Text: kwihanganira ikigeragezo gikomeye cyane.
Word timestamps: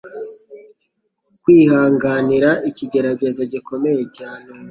kwihanganira 1.41 2.49
ikigeragezo 2.69 3.41
gikomeye 3.51 4.03
cyane. 4.17 4.49